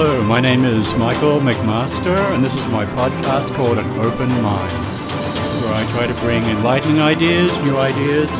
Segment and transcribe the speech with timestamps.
[0.00, 4.70] Hello, my name is Michael McMaster, and this is my podcast called An Open Mind,
[4.70, 8.30] where I try to bring enlightening ideas, new ideas,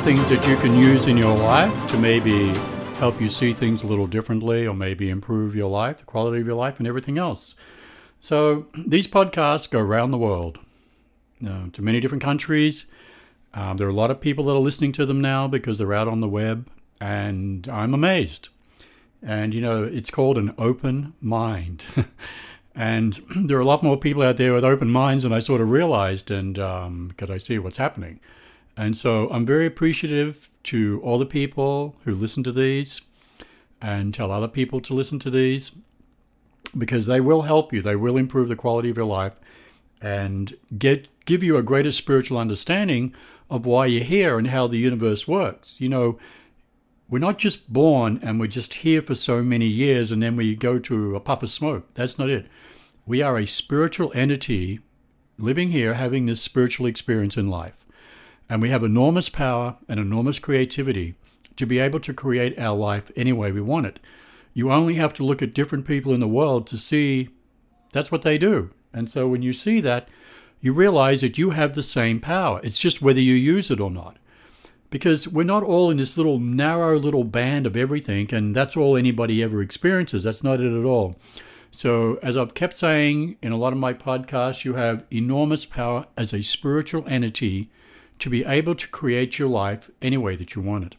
[0.00, 2.54] things that you can use in your life to maybe
[2.94, 6.46] help you see things a little differently or maybe improve your life, the quality of
[6.46, 7.54] your life, and everything else.
[8.22, 10.60] So these podcasts go around the world
[11.46, 12.86] uh, to many different countries.
[13.52, 15.92] Um, there are a lot of people that are listening to them now because they're
[15.92, 16.70] out on the web,
[17.02, 18.48] and I'm amazed.
[19.22, 21.86] And you know, it's called an open mind.
[22.74, 25.60] and there are a lot more people out there with open minds than I sort
[25.60, 28.20] of realized, and because um, I see what's happening.
[28.76, 33.02] And so I'm very appreciative to all the people who listen to these
[33.82, 35.72] and tell other people to listen to these
[36.76, 37.82] because they will help you.
[37.82, 39.34] They will improve the quality of your life
[40.00, 43.14] and get give you a greater spiritual understanding
[43.50, 45.80] of why you're here and how the universe works.
[45.80, 46.18] You know,
[47.10, 50.54] we're not just born and we're just here for so many years and then we
[50.54, 51.92] go to a puff of smoke.
[51.94, 52.46] That's not it.
[53.04, 54.78] We are a spiritual entity
[55.36, 57.84] living here having this spiritual experience in life.
[58.48, 61.16] And we have enormous power and enormous creativity
[61.56, 63.98] to be able to create our life any way we want it.
[64.54, 67.30] You only have to look at different people in the world to see
[67.92, 68.70] that's what they do.
[68.92, 70.08] And so when you see that,
[70.60, 72.60] you realize that you have the same power.
[72.62, 74.16] It's just whether you use it or not.
[74.90, 78.96] Because we're not all in this little narrow little band of everything, and that's all
[78.96, 80.24] anybody ever experiences.
[80.24, 81.16] That's not it at all.
[81.70, 86.06] So, as I've kept saying in a lot of my podcasts, you have enormous power
[86.16, 87.70] as a spiritual entity
[88.18, 90.96] to be able to create your life any way that you want it.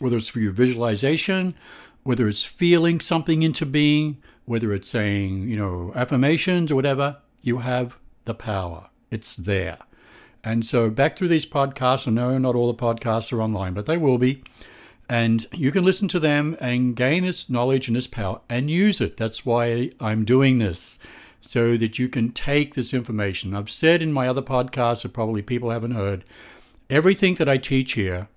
[0.00, 1.54] Whether it's for your visualization,
[2.02, 7.58] whether it's feeling something into being, whether it's saying, you know, affirmations or whatever, you
[7.58, 8.90] have the power.
[9.10, 9.78] It's there.
[10.44, 13.86] And so back through these podcasts, I know not all the podcasts are online, but
[13.86, 14.42] they will be.
[15.08, 19.00] And you can listen to them and gain this knowledge and this power and use
[19.00, 19.16] it.
[19.16, 20.98] That's why I'm doing this
[21.40, 23.54] so that you can take this information.
[23.54, 26.24] I've said in my other podcasts that probably people haven't heard,
[26.88, 28.28] everything that I teach here,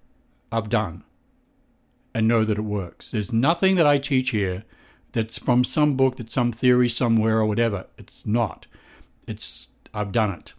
[0.51, 1.03] I've done
[2.13, 3.12] and know that it works.
[3.12, 4.63] There's nothing that I teach here
[5.12, 7.88] that's from some book, that's some theory somewhere or whatever.
[7.97, 8.66] It's not.
[9.25, 10.53] It's I've done it.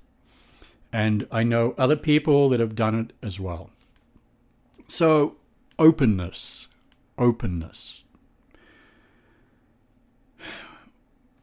[0.93, 3.71] And I know other people that have done it as well.
[4.87, 5.37] So
[5.78, 6.69] openness,
[7.19, 8.04] openness.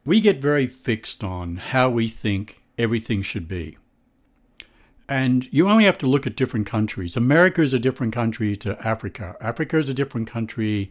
[0.06, 3.76] we get very fixed on how we think everything should be.
[5.08, 7.16] And you only have to look at different countries.
[7.16, 9.36] America is a different country to Africa.
[9.40, 10.90] Africa is a different country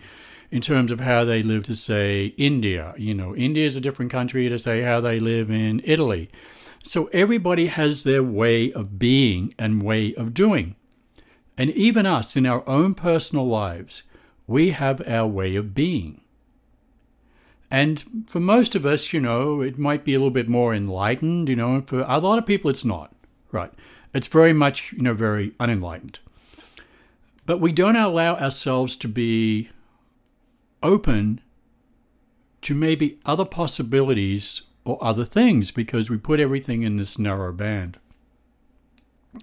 [0.52, 2.94] in terms of how they live to, say, India.
[2.98, 6.30] You know, India is a different country to, say, how they live in Italy.
[6.86, 10.76] So everybody has their way of being and way of doing.
[11.58, 14.04] And even us, in our own personal lives,
[14.46, 16.22] we have our way of being.
[17.72, 21.50] And for most of us, you know, it might be a little bit more enlightened,
[21.50, 23.12] you know, for a lot of people, it's not,
[23.52, 23.74] right?
[24.14, 26.20] It's very much, you know, very unenlightened.
[27.48, 29.70] But we don't allow ourselves to be
[30.84, 31.42] open
[32.62, 37.98] to maybe other possibilities or other things because we put everything in this narrow band.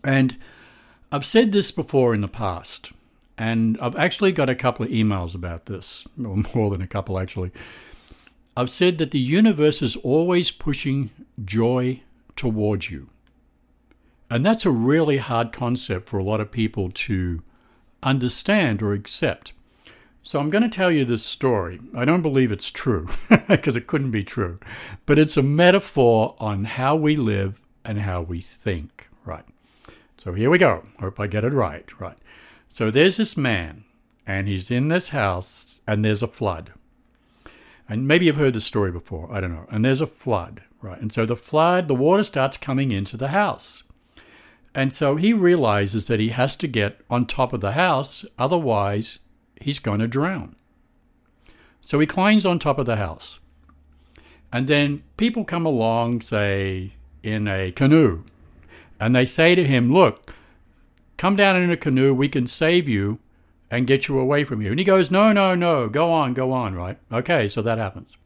[0.03, 0.39] And
[1.11, 2.93] I've said this before in the past,
[3.37, 7.19] and I've actually got a couple of emails about this, or more than a couple
[7.19, 7.51] actually.
[8.57, 11.11] I've said that the universe is always pushing
[11.45, 12.03] joy
[12.37, 13.09] towards you.
[14.31, 17.43] And that's a really hard concept for a lot of people to
[18.03, 19.53] understand or accept.
[20.25, 21.81] So I'm going to tell you this story.
[21.97, 23.09] I don't believe it's true
[23.49, 24.59] because it couldn't be true,
[25.05, 29.45] but it's a metaphor on how we live and how we think, right?
[30.19, 30.87] So here we go.
[31.01, 32.17] Hope I get it right, right?
[32.69, 33.85] So there's this man
[34.25, 36.73] and he's in this house and there's a flood.
[37.89, 39.67] And maybe you've heard this story before, I don't know.
[39.71, 41.01] And there's a flood, right?
[41.01, 43.83] And so the flood, the water starts coming into the house.
[44.73, 49.19] And so he realizes that he has to get on top of the house, otherwise,
[49.63, 50.57] he's going to drown.
[51.81, 53.41] So he climbs on top of the house.
[54.53, 56.93] And then people come along, say,
[57.23, 58.25] in a canoe,
[59.01, 60.33] and they say to him, Look,
[61.17, 63.19] come down in a canoe, we can save you
[63.71, 64.71] and get you away from you.
[64.71, 66.99] And he goes, No, no, no, go on, go on, right?
[67.11, 68.17] Okay, so that happens.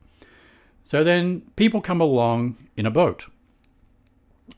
[0.83, 3.27] So then people come along in a boat.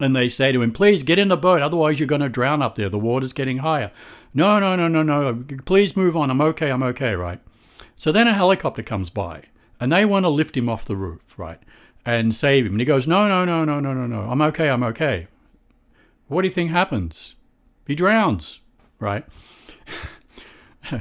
[0.00, 2.62] And they say to him, Please get in the boat, otherwise you're going to drown
[2.62, 2.88] up there.
[2.88, 3.90] The water's getting higher.
[4.35, 5.44] No, no, no, no, no.
[5.64, 6.31] Please move on.
[6.31, 7.40] I'm okay, I'm okay, right?
[7.96, 9.44] So then a helicopter comes by
[9.81, 11.61] and they want to lift him off the roof, right?
[12.05, 12.73] And save him.
[12.73, 14.31] And he goes, No, no, no, no, no, no, no.
[14.31, 15.26] I'm okay, I'm okay.
[16.29, 17.35] What do you think happens?
[17.87, 18.61] He drowns,
[19.00, 19.25] right?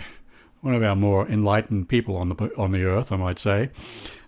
[0.61, 3.69] one of our more enlightened people on the on the earth, I might say.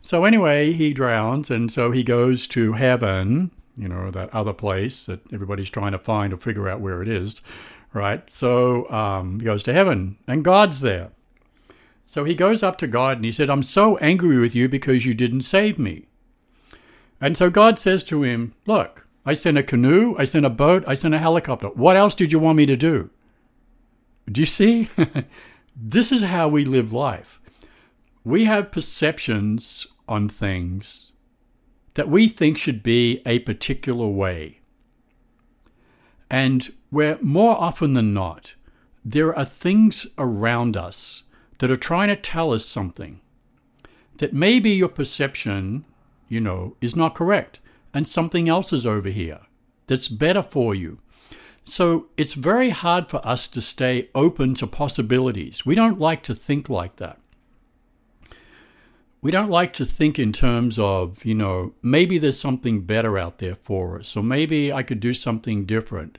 [0.01, 5.05] So anyway, he drowns, and so he goes to heaven, you know, that other place
[5.05, 7.41] that everybody's trying to find or figure out where it is,
[7.93, 8.29] right?
[8.29, 11.11] So um, he goes to heaven, and God's there.
[12.03, 15.05] So he goes up to God and he said, I'm so angry with you because
[15.05, 16.07] you didn't save me.
[17.21, 20.83] And so God says to him, Look, I sent a canoe, I sent a boat,
[20.87, 21.67] I sent a helicopter.
[21.67, 23.11] What else did you want me to do?
[24.29, 24.89] Do you see?
[25.75, 27.39] this is how we live life.
[28.23, 31.11] We have perceptions on things
[31.99, 34.61] that we think should be a particular way.
[36.29, 38.53] And where more often than not,
[39.03, 41.23] there are things around us
[41.57, 43.19] that are trying to tell us something
[44.19, 45.83] that maybe your perception,
[46.29, 47.59] you know, is not correct
[47.93, 49.41] and something else is over here
[49.87, 50.99] that's better for you.
[51.65, 55.65] So it's very hard for us to stay open to possibilities.
[55.65, 57.19] We don't like to think like that.
[59.21, 63.39] We don't like to think in terms of, you know, maybe there's something better out
[63.39, 66.17] there for us, or maybe I could do something different.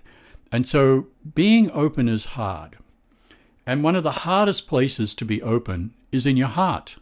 [0.53, 2.77] And so being open is hard.
[3.67, 6.97] And one of the hardest places to be open is in your heart.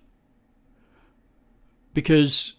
[1.94, 2.54] Because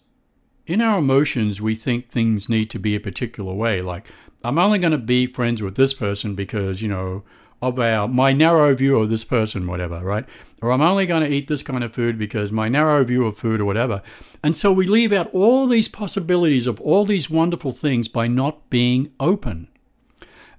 [0.66, 3.80] in our emotions, we think things need to be a particular way.
[3.80, 4.08] Like,
[4.44, 7.22] I'm only going to be friends with this person because, you know,
[7.62, 10.24] of our my narrow view of this person, whatever, right?
[10.62, 13.36] Or I'm only going to eat this kind of food because my narrow view of
[13.36, 14.02] food or whatever.
[14.42, 18.70] And so we leave out all these possibilities of all these wonderful things by not
[18.70, 19.68] being open.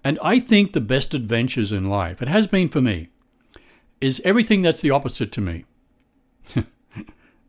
[0.04, 3.10] And I think the best adventures in life, it has been for me,
[4.00, 5.66] is everything that's the opposite to me.
[6.56, 6.66] and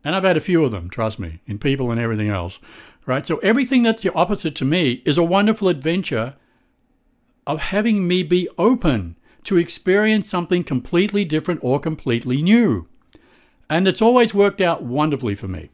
[0.03, 2.59] I've had a few of them, trust me, in people and everything else.
[3.05, 3.25] Right?
[3.25, 6.35] So everything that's the opposite to me is a wonderful adventure
[7.45, 12.87] of having me be open to experience something completely different or completely new.
[13.69, 15.69] And it's always worked out wonderfully for me.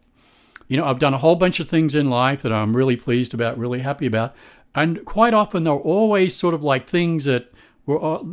[0.67, 3.33] You know, I've done a whole bunch of things in life that I'm really pleased
[3.33, 4.35] about, really happy about.
[4.75, 7.51] And quite often they're always sort of like things that
[7.85, 8.23] were uh,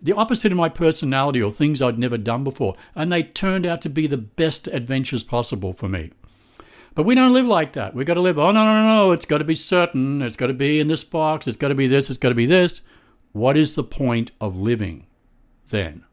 [0.00, 2.74] the opposite of my personality or things I'd never done before.
[2.94, 6.10] And they turned out to be the best adventures possible for me.
[6.94, 7.94] But we don't live like that.
[7.94, 10.20] We've got to live, oh, no, no, no, it's got to be certain.
[10.20, 11.46] It's got to be in this box.
[11.46, 12.10] It's got to be this.
[12.10, 12.82] It's got to be this.
[13.32, 15.06] What is the point of living
[15.70, 16.04] then?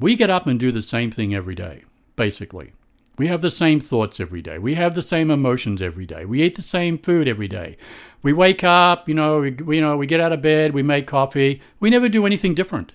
[0.00, 1.84] We get up and do the same thing every day,
[2.14, 2.72] basically.
[3.16, 4.58] We have the same thoughts every day.
[4.58, 6.24] We have the same emotions every day.
[6.24, 7.76] We eat the same food every day.
[8.22, 11.08] We wake up, you know, we, you know, we get out of bed, we make
[11.08, 11.60] coffee.
[11.80, 12.92] We never do anything different.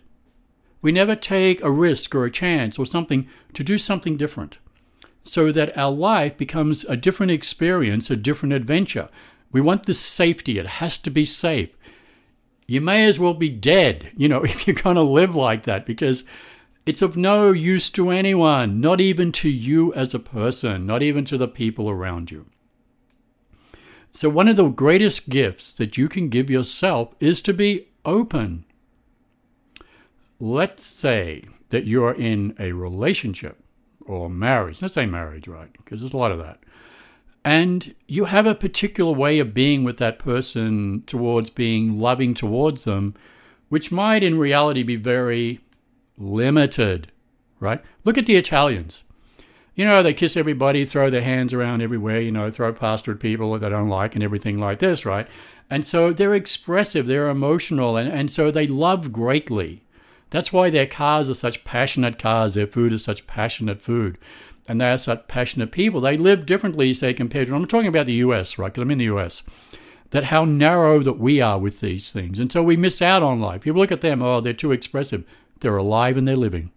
[0.82, 4.58] We never take a risk or a chance or something to do something different
[5.24, 9.10] so that our life becomes a different experience, a different adventure.
[9.52, 10.58] We want this safety.
[10.58, 11.76] It has to be safe.
[12.68, 15.86] You may as well be dead, you know, if you're going to live like that
[15.86, 16.24] because
[16.86, 21.24] it's of no use to anyone, not even to you as a person, not even
[21.26, 22.48] to the people around you.
[24.12, 28.66] So, one of the greatest gifts that you can give yourself is to be open.
[30.40, 33.58] Let's say that you're in a relationship
[34.06, 34.82] or marriage.
[34.82, 35.72] Let's say marriage, right?
[35.74, 36.60] Because there's a lot of that.
[37.46, 42.86] And you have a particular way of being with that person towards being loving towards
[42.86, 43.16] them,
[43.70, 45.60] which might in reality be very
[46.18, 47.12] limited,
[47.60, 47.84] right?
[48.06, 49.04] Look at the Italians.
[49.76, 53.20] You know, they kiss everybody, throw their hands around everywhere, you know, throw pasta at
[53.20, 55.28] people that they don't like and everything like this, right?
[55.70, 59.84] And so they're expressive, they're emotional, and, and so they love greatly.
[60.30, 64.18] That's why their cars are such passionate cars, their food is such passionate food,
[64.68, 66.02] and they are such passionate people.
[66.02, 68.72] They live differently, say, compared to, I'm talking about the US, right?
[68.72, 69.44] Because I'm in the US.
[70.12, 72.40] That how narrow that we are with these things.
[72.40, 73.66] And so we miss out on life.
[73.66, 75.26] You look at them, oh, they're too expressive.
[75.60, 76.72] They're alive and they're living.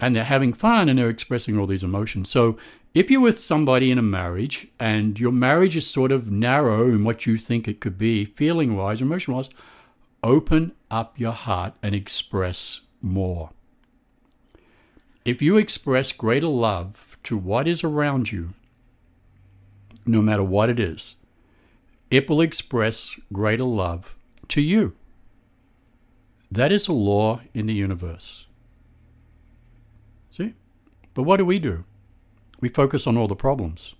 [0.00, 2.30] And they're having fun and they're expressing all these emotions.
[2.30, 2.56] So
[2.94, 7.04] if you're with somebody in a marriage and your marriage is sort of narrow in
[7.04, 9.50] what you think it could be, feeling wise, emotion wise,
[10.22, 13.50] open up your heart and express more.
[15.30, 18.54] If you express greater love to what is around you,
[20.04, 21.14] no matter what it is,
[22.10, 24.16] it will express greater love
[24.48, 24.96] to you.
[26.50, 28.46] That is a law in the universe.
[30.32, 30.54] See?
[31.14, 31.84] But what do we do?
[32.60, 33.94] We focus on all the problems.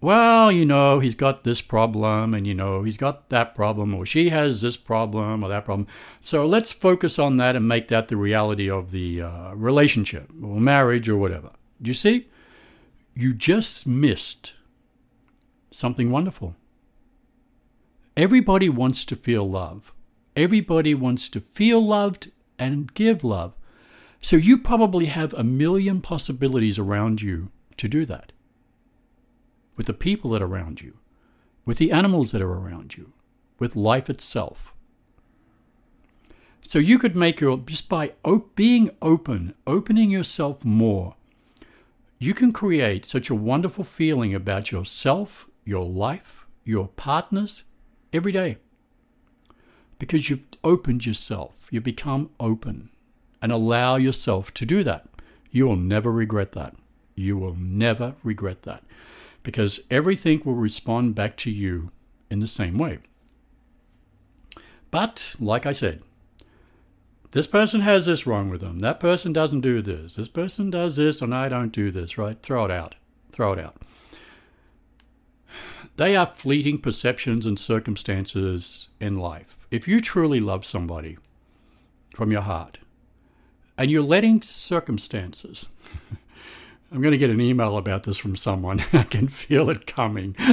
[0.00, 4.06] Well, you know, he's got this problem, and you know, he's got that problem, or
[4.06, 5.88] she has this problem or that problem.
[6.22, 10.60] So let's focus on that and make that the reality of the uh, relationship or
[10.60, 11.50] marriage or whatever.
[11.82, 12.28] Do you see?
[13.14, 14.54] You just missed
[15.72, 16.54] something wonderful.
[18.16, 19.92] Everybody wants to feel love.
[20.36, 23.54] Everybody wants to feel loved and give love.
[24.20, 28.32] So you probably have a million possibilities around you to do that
[29.78, 30.98] with the people that are around you,
[31.64, 33.12] with the animals that are around you,
[33.58, 34.74] with life itself.
[36.62, 41.14] So you could make your, just by op- being open, opening yourself more,
[42.18, 47.62] you can create such a wonderful feeling about yourself, your life, your partners
[48.12, 48.58] every day.
[50.00, 52.90] Because you've opened yourself, you become open
[53.40, 55.06] and allow yourself to do that.
[55.52, 56.74] You will never regret that.
[57.14, 58.82] You will never regret that
[59.42, 61.90] because everything will respond back to you
[62.30, 62.98] in the same way.
[64.90, 66.02] But, like I said,
[67.32, 68.78] this person has this wrong with them.
[68.78, 70.14] That person doesn't do this.
[70.14, 72.40] This person does this, and I don't do this, right?
[72.40, 72.94] Throw it out.
[73.30, 73.82] Throw it out.
[75.96, 79.66] They are fleeting perceptions and circumstances in life.
[79.70, 81.18] If you truly love somebody
[82.14, 82.78] from your heart,
[83.76, 85.66] and you're letting circumstances,
[86.90, 88.82] I'm going to get an email about this from someone.
[88.92, 90.34] I can feel it coming.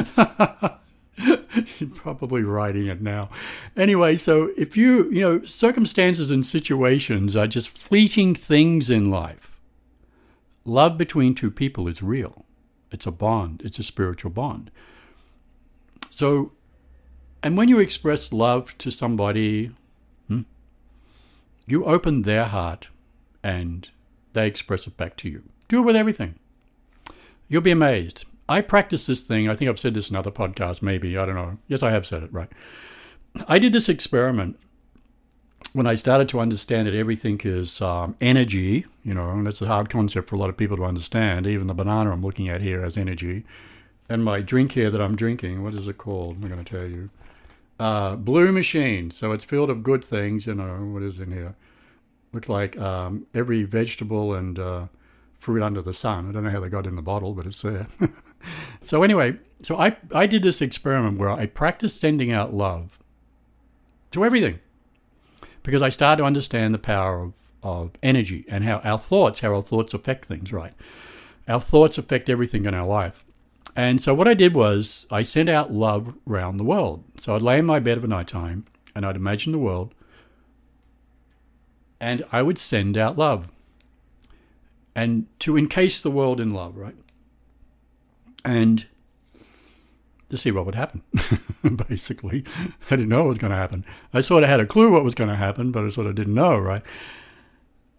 [1.96, 3.30] Probably writing it now.
[3.78, 9.58] Anyway, so if you, you know, circumstances and situations are just fleeting things in life.
[10.66, 12.44] Love between two people is real.
[12.92, 14.72] It's a bond, it's a spiritual bond.
[16.10, 16.52] So,
[17.44, 19.72] and when you express love to somebody,
[20.28, 20.42] hmm,
[21.68, 22.88] you open their heart
[23.44, 23.88] and
[24.34, 25.44] they express it back to you.
[25.68, 26.36] Do it with everything.
[27.48, 28.26] You'll be amazed.
[28.48, 29.50] I practice this thing.
[29.50, 31.18] I think I've said this in other podcasts, maybe.
[31.18, 31.58] I don't know.
[31.68, 32.50] Yes, I have said it, right.
[33.48, 34.60] I did this experiment
[35.74, 39.68] when I started to understand that everything is um, energy, you know, and that's a
[39.68, 41.48] hard concept for a lot of people to understand.
[41.48, 43.44] Even the banana I'm looking at here has energy.
[44.08, 46.38] And my drink here that I'm drinking, what is it called?
[46.42, 47.10] I'm going to tell you.
[47.80, 49.12] Uh, Blue Machine.
[49.12, 51.56] So it's filled of good things, you know, what is in here?
[52.32, 54.86] Looks like um, every vegetable and uh,
[55.38, 56.30] fruit under the sun.
[56.30, 57.88] I don't know how they got in the bottle, but it's there.
[58.82, 63.00] so anyway, so I, I did this experiment where I practiced sending out love
[64.12, 64.60] to everything
[65.64, 69.54] because I started to understand the power of, of energy and how our thoughts, how
[69.56, 70.74] our thoughts affect things, right?
[71.48, 73.24] Our thoughts affect everything in our life.
[73.76, 77.04] And so what I did was I sent out love around the world.
[77.18, 78.66] So I'd lay in my bed of a night time
[78.96, 79.94] and I'd imagine the world
[82.00, 83.52] and I would send out love
[84.96, 86.96] and to encase the world in love, right?
[88.44, 88.86] And
[90.30, 91.04] to see what would happen,
[91.90, 92.44] basically.
[92.90, 93.86] I didn't know what was going to happen.
[94.14, 96.16] I sort of had a clue what was going to happen, but I sort of
[96.16, 96.82] didn't know, right?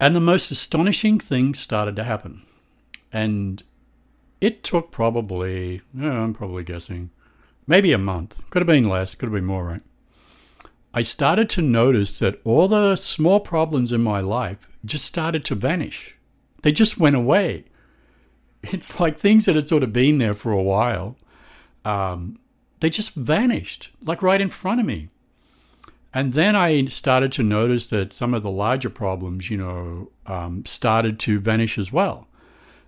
[0.00, 2.42] And the most astonishing things started to happen.
[3.12, 3.62] And
[4.40, 7.10] it took probably, I'm probably guessing,
[7.66, 8.48] maybe a month.
[8.50, 9.82] Could have been less, could have been more, right?
[10.92, 15.54] I started to notice that all the small problems in my life just started to
[15.54, 16.15] vanish.
[16.66, 17.62] They just went away.
[18.64, 21.14] It's like things that had sort of been there for a while,
[21.84, 22.40] um,
[22.80, 25.08] they just vanished, like right in front of me.
[26.12, 30.66] And then I started to notice that some of the larger problems, you know, um,
[30.66, 32.26] started to vanish as well.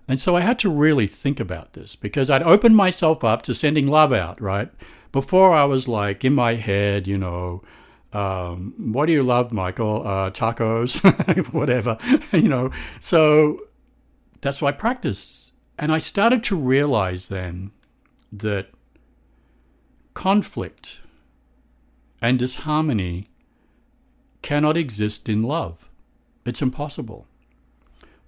[0.09, 3.53] And so I had to really think about this because I'd opened myself up to
[3.53, 4.69] sending love out, right?
[5.13, 7.63] Before I was like in my head, you know,
[8.11, 10.05] um, what do you love, Michael?
[10.05, 10.99] Uh, tacos,
[11.53, 11.97] whatever,
[12.33, 12.71] you know.
[12.99, 13.59] So
[14.41, 15.51] that's what I practice.
[15.77, 17.71] And I started to realize then
[18.31, 18.67] that
[20.13, 20.99] conflict
[22.21, 23.29] and disharmony
[24.41, 25.89] cannot exist in love.
[26.45, 27.27] It's impossible.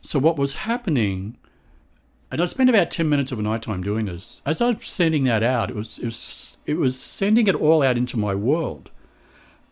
[0.02, 1.38] So what was happening,
[2.32, 4.88] and I spent about 10 minutes of a night time doing this, as I was
[4.88, 8.34] sending that out, it was, it was, it was sending it all out into my
[8.34, 8.90] world.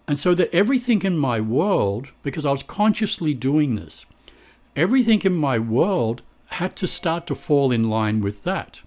[0.07, 4.05] And so that everything in my world, because I was consciously doing this,
[4.75, 8.81] everything in my world had to start to fall in line with that.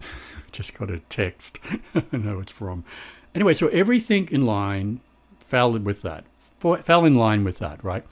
[0.52, 1.58] Just got a text.
[1.94, 2.84] I know it's from.
[3.34, 5.00] Anyway, so everything in line
[5.38, 6.24] fell with that,
[6.58, 8.04] fell in line with that, right?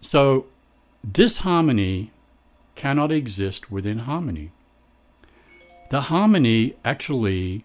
[0.00, 0.46] So
[1.10, 2.10] disharmony
[2.74, 4.52] cannot exist within harmony.
[5.90, 7.64] The harmony actually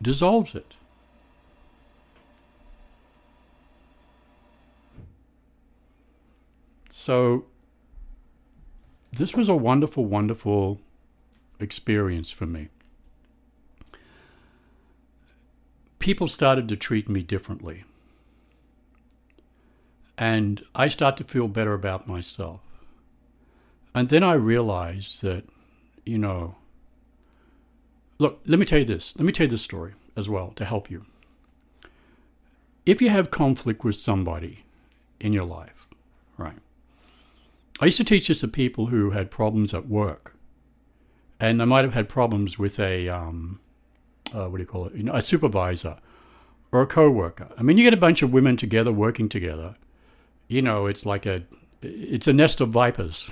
[0.00, 0.74] dissolves it.
[6.88, 7.44] So
[9.16, 10.80] this was a wonderful, wonderful
[11.58, 12.68] experience for me.
[15.98, 17.84] People started to treat me differently.
[20.18, 22.60] And I start to feel better about myself.
[23.94, 25.44] And then I realized that,
[26.04, 26.56] you know,
[28.18, 29.14] look, let me tell you this.
[29.16, 31.06] Let me tell you this story as well to help you.
[32.84, 34.64] If you have conflict with somebody
[35.18, 35.86] in your life,
[36.36, 36.58] right?
[37.80, 40.34] I used to teach this to people who had problems at work,
[41.38, 43.60] and they might have had problems with a um,
[44.32, 44.94] uh, what do you call it?
[44.94, 45.98] You know, a supervisor
[46.72, 47.48] or a co-worker.
[47.56, 49.76] I mean, you get a bunch of women together working together.
[50.48, 51.42] You know, it's like a
[51.82, 53.30] it's a nest of vipers.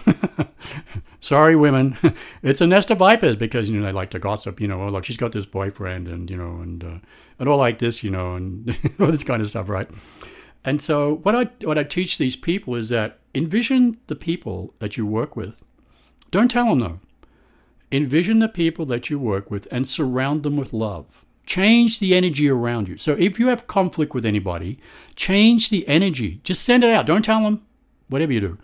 [1.21, 1.97] Sorry, women,
[2.43, 4.61] it's a nest of vipers because you know they like to gossip.
[4.61, 6.99] You know, oh, look, she's got this boyfriend, and you know, and uh,
[7.39, 9.89] and all like this, you know, and all this kind of stuff, right?
[10.65, 14.97] And so, what I what I teach these people is that envision the people that
[14.97, 15.65] you work with.
[16.31, 17.01] Don't tell them though.
[17.93, 21.25] Envision the people that you work with and surround them with love.
[21.47, 22.97] Change the energy around you.
[22.97, 24.79] So if you have conflict with anybody,
[25.15, 26.41] change the energy.
[26.43, 27.07] Just send it out.
[27.07, 27.67] Don't tell them.
[28.09, 28.59] Whatever you do,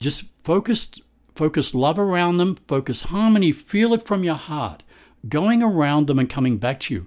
[0.00, 0.90] just focus
[1.34, 2.56] focus love around them.
[2.68, 3.52] Focus harmony.
[3.52, 4.82] Feel it from your heart,
[5.28, 7.06] going around them and coming back to you.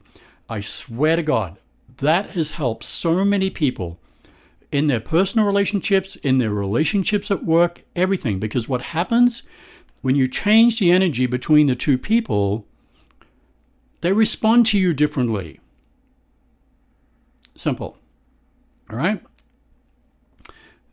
[0.50, 1.57] I swear to God,
[1.98, 4.00] that has helped so many people
[4.74, 8.39] in their personal relationships, in their relationships at work, everything.
[8.39, 9.44] Because what happens
[10.01, 12.65] when you change the energy between the two people,
[14.01, 15.60] they respond to you differently.
[17.56, 17.98] Simple.
[18.89, 19.24] All right?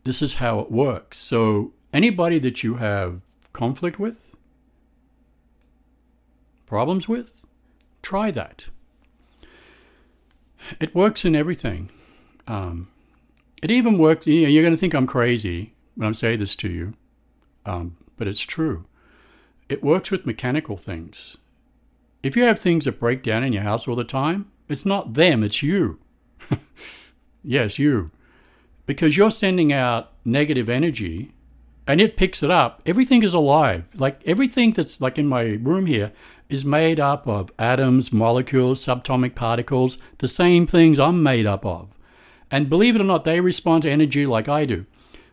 [0.05, 1.19] This is how it works.
[1.19, 3.23] So, anybody that you have
[3.55, 4.37] conflict with,
[6.67, 7.47] problems with,
[8.03, 8.67] try that.
[10.79, 11.89] It works in everything.
[12.47, 12.89] Um,
[13.63, 16.57] it even works, you know, you're going to think I'm crazy when I say this
[16.57, 16.95] to you,
[17.67, 18.87] um, but it's true.
[19.69, 21.37] It works with mechanical things.
[22.23, 25.15] If you have things that break down in your house all the time, it's not
[25.15, 25.99] them, it's you.
[27.45, 28.09] yes, you.
[28.87, 31.33] Because you're sending out negative energy
[31.87, 32.83] and it picks it up.
[32.87, 33.85] Everything is alive.
[33.95, 36.13] Like everything that's like in my room here
[36.49, 41.89] is made up of atoms, molecules, subatomic particles, the same things I'm made up of.
[42.51, 44.87] And believe it or not, they respond to energy like I do.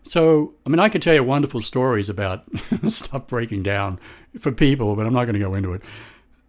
[0.03, 2.43] So, I mean, I could tell you wonderful stories about
[2.87, 3.99] stuff breaking down
[4.39, 5.81] for people, but I'm not going to go into it.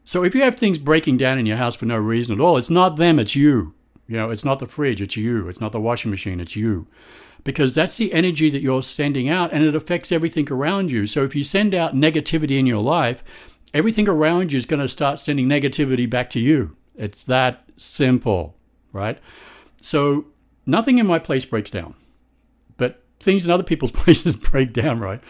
[0.05, 2.57] So, if you have things breaking down in your house for no reason at all,
[2.57, 3.75] it's not them, it's you.
[4.07, 5.49] You know, it's not the fridge, it's you.
[5.49, 6.87] It's not the washing machine, it's you.
[7.45, 11.07] Because that's the energy that you're sending out and it affects everything around you.
[11.07, 13.25] So, if you send out negativity in your life,
[13.75, 16.77] everything around you is going to start sending negativity back to you.
[16.97, 18.55] It's that simple,
[18.93, 19.19] right?
[19.83, 20.27] So,
[20.69, 21.95] nothing in my place breaks down,
[22.77, 25.23] but things in other people's places break down, right?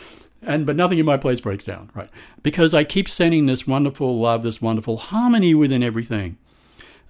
[0.42, 2.10] And but nothing in my place breaks down, right?
[2.42, 6.36] Because I keep sending this wonderful love, this wonderful harmony within everything.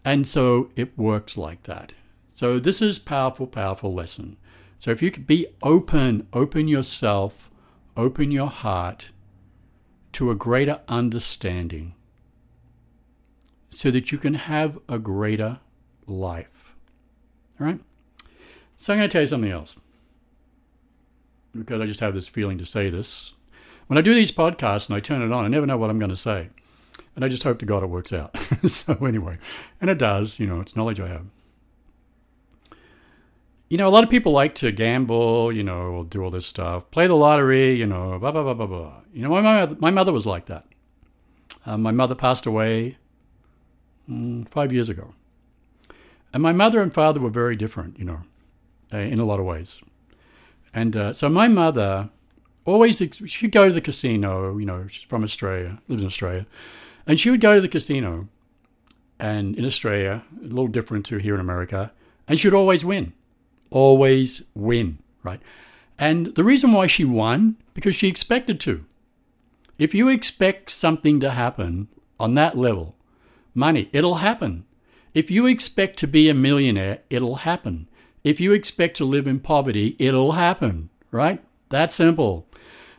[0.05, 1.93] And so it works like that.
[2.33, 4.37] So this is powerful, powerful lesson.
[4.79, 7.51] So if you could be open, open yourself,
[7.97, 9.11] open your heart
[10.13, 11.95] to a greater understanding
[13.71, 15.59] so that you can have a greater
[16.07, 16.75] life.
[17.61, 17.81] All right?
[18.79, 19.77] So I'm going to tell you something else.
[21.53, 23.35] Because I just have this feeling to say this.
[23.89, 25.99] When I do these podcasts and I turn it on, I never know what I'm
[25.99, 26.51] going to say.
[27.17, 28.39] And I just hope to God it works out.
[28.69, 29.37] so, anyway,
[29.81, 31.27] and it does, you know, it's knowledge I have.
[33.69, 36.89] You know, a lot of people like to gamble, you know, do all this stuff,
[36.93, 38.93] play the lottery, you know, blah, blah, blah, blah, blah.
[39.13, 40.67] You know, my, mother, my mother was like that.
[41.67, 42.97] Uh, my mother passed away
[44.09, 45.15] mm, five years ago.
[46.33, 48.21] And my mother and father were very different, you know
[48.93, 49.81] uh, in a lot of ways.
[50.75, 52.11] And uh, so my mother
[52.65, 54.57] always she'd go to the casino.
[54.57, 56.47] You know, she's from Australia, lives in Australia,
[57.07, 58.29] and she would go to the casino.
[59.21, 61.91] And in Australia, a little different to here in America,
[62.29, 63.15] and she'd always win,
[63.71, 65.41] always win, right?
[65.99, 68.85] And the reason why she won because she expected to.
[69.79, 72.97] If you expect something to happen on that level,
[73.55, 74.65] money, it'll happen.
[75.15, 77.89] If you expect to be a millionaire, it'll happen.
[78.25, 81.43] If you expect to live in poverty, it'll happen, right?
[81.69, 82.47] That simple.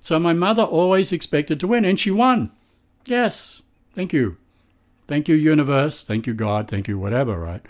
[0.02, 2.52] So my mother always expected to win, and she won.
[3.06, 3.62] Yes,
[3.94, 4.38] thank you.
[5.08, 6.04] Thank you, universe.
[6.04, 6.68] Thank you, God.
[6.70, 7.62] Thank you, whatever, right?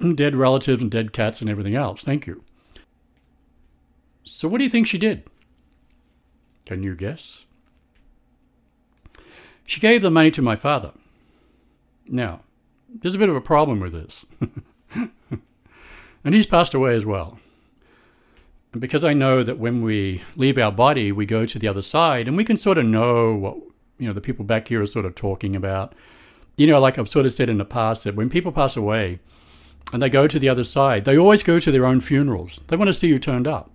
[0.14, 2.02] dead relatives and dead cats and everything else.
[2.02, 2.44] Thank you.
[4.22, 5.24] So, what do you think she did?
[6.64, 7.44] Can you guess?
[9.66, 10.92] She gave the money to my father.
[12.06, 12.40] Now,
[12.88, 14.24] there's a bit of a problem with this.
[16.24, 17.38] And he's passed away as well.
[18.72, 21.82] And because I know that when we leave our body, we go to the other
[21.82, 23.56] side and we can sort of know what,
[23.98, 25.94] you know, the people back here are sort of talking about.
[26.56, 29.18] You know, like I've sort of said in the past, that when people pass away
[29.92, 32.60] and they go to the other side, they always go to their own funerals.
[32.68, 33.70] They want to see who turned up,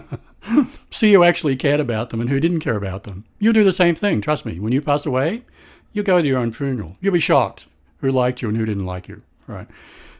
[0.90, 3.24] see who actually cared about them and who didn't care about them.
[3.38, 4.60] You'll do the same thing, trust me.
[4.60, 5.44] When you pass away,
[5.92, 6.96] you'll go to your own funeral.
[7.00, 7.66] You'll be shocked
[8.02, 9.68] who liked you and who didn't like you, right?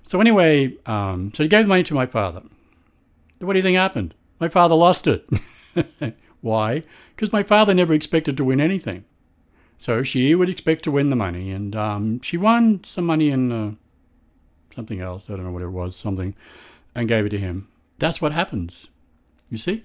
[0.03, 2.43] So anyway, um, so he gave the money to my father.
[3.39, 4.15] What do you think happened?
[4.41, 5.29] My father lost it.
[6.41, 6.83] Why?
[7.15, 9.05] Because my father never expected to win anything.
[9.79, 13.51] So she would expect to win the money, and um, she won some money in
[13.51, 13.73] uh,
[14.75, 15.25] something else.
[15.29, 16.37] I don't know what it was, something,
[16.95, 17.69] and gave it to him.
[17.99, 18.89] That's what happens.
[19.51, 19.85] You see?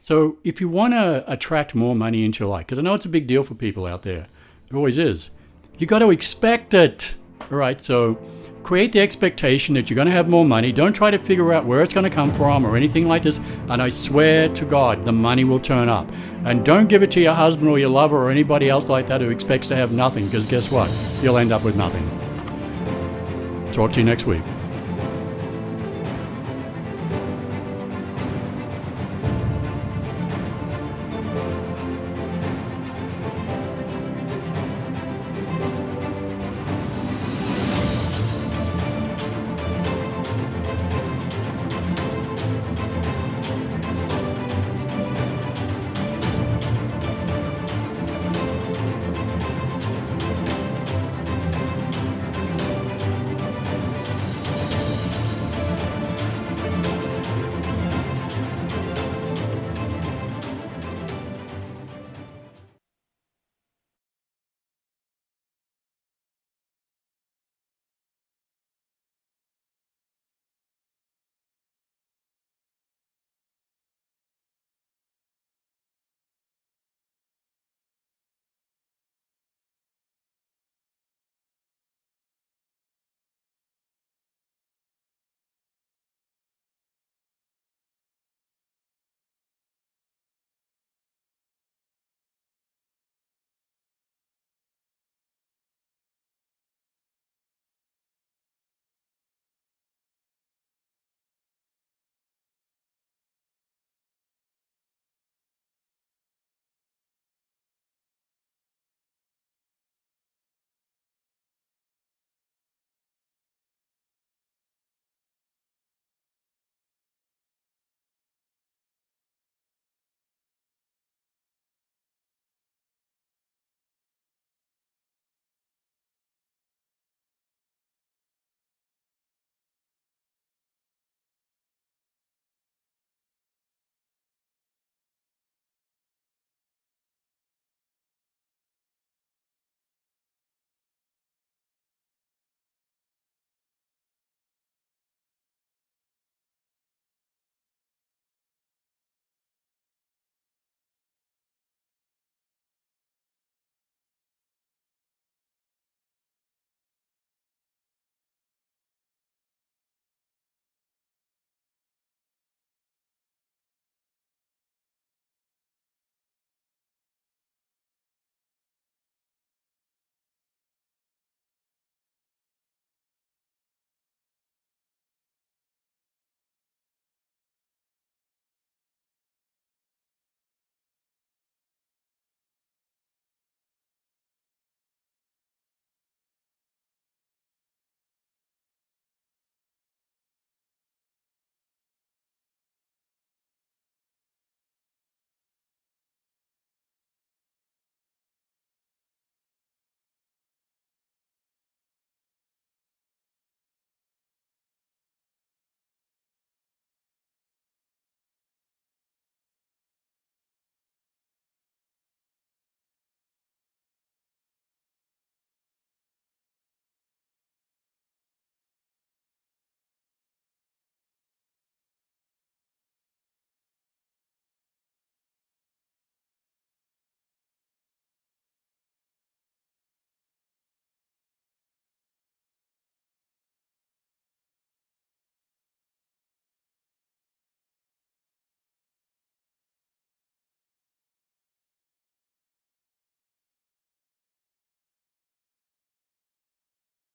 [0.00, 3.06] So if you want to attract more money into your life, because I know it's
[3.06, 4.26] a big deal for people out there,
[4.68, 5.30] it always is,
[5.78, 7.14] you got to expect it.
[7.40, 8.18] All right, so
[8.62, 10.70] create the expectation that you're going to have more money.
[10.72, 13.38] Don't try to figure out where it's going to come from or anything like this.
[13.68, 16.06] And I swear to God, the money will turn up.
[16.44, 19.22] And don't give it to your husband or your lover or anybody else like that
[19.22, 20.90] who expects to have nothing, because guess what?
[21.22, 22.06] You'll end up with nothing.
[23.72, 24.42] Talk to you next week.